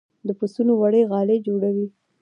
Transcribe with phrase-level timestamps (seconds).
[0.27, 1.87] د پسونو وړۍ غالۍ جوړوي